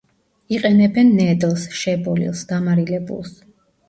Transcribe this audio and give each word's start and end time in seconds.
იყენებენ 0.55 1.11
ნედლს, 1.19 1.65
შებოლილს, 1.79 2.41
დამარილებულს. 2.53 3.37